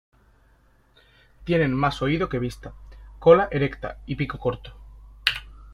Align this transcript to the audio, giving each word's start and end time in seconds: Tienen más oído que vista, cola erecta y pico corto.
Tienen 1.43 1.75
más 1.75 2.01
oído 2.01 2.27
que 2.27 2.39
vista, 2.39 2.73
cola 3.19 3.49
erecta 3.51 3.99
y 4.07 4.15
pico 4.15 4.39
corto. 4.39 4.75